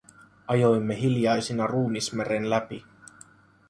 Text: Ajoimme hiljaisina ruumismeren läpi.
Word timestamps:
Ajoimme 0.53 0.97
hiljaisina 1.03 1.67
ruumismeren 1.73 2.49
läpi. 2.57 2.85